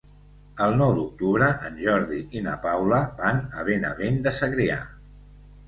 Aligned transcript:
El 0.67 0.71
nou 0.77 0.93
d'octubre 0.99 1.49
en 1.67 1.77
Jordi 1.83 2.23
i 2.39 2.43
na 2.47 2.57
Paula 2.65 3.03
van 3.21 3.45
a 3.61 3.69
Benavent 3.71 4.21
de 4.27 4.37
Segrià. 4.43 4.83